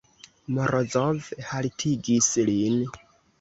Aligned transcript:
Morozov 0.53 1.19
haltigis 1.51 2.31
lin. 2.49 2.81